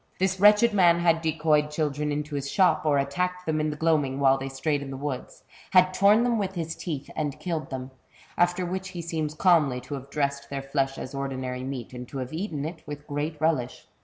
This 0.17 0.39
wretched 0.39 0.73
man 0.73 0.97
had 1.01 1.21
decoyed 1.21 1.69
children 1.69 2.11
into 2.11 2.33
his 2.33 2.49
shop, 2.49 2.87
or 2.87 2.97
attacked 2.97 3.45
them 3.45 3.61
in 3.61 3.69
the 3.69 3.75
gloaming 3.75 4.19
when 4.19 4.35
they 4.39 4.49
strayed 4.49 4.81
in 4.81 4.89
the 4.89 4.97
woods, 4.97 5.43
had 5.73 5.93
torn 5.93 6.23
them 6.23 6.39
with 6.39 6.55
his 6.55 6.75
teeth, 6.75 7.07
and 7.15 7.39
killed 7.39 7.69
them, 7.69 7.91
after 8.35 8.65
which 8.65 8.89
he 8.89 9.01
seems 9.03 9.35
calmly 9.35 9.79
to 9.81 9.93
have 9.93 10.09
dressed 10.09 10.49
their 10.49 10.63
flesh 10.63 10.97
as 10.97 11.13
ordinary 11.13 11.63
meat, 11.63 11.93
and 11.93 12.07
to 12.07 12.17
have 12.17 12.33
eaten 12.33 12.65
it 12.65 12.81
with 12.87 13.05
great 13.05 13.39
relish. 13.39 13.85